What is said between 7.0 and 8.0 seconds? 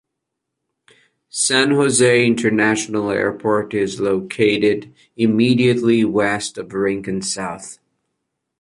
South.